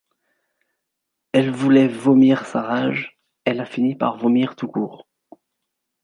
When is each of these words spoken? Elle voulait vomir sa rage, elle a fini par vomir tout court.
Elle 1.31 1.51
voulait 1.51 1.87
vomir 1.87 2.47
sa 2.47 2.63
rage, 2.63 3.19
elle 3.45 3.59
a 3.61 3.65
fini 3.65 3.93
par 3.93 4.17
vomir 4.17 4.55
tout 4.55 4.67
court. 4.67 5.07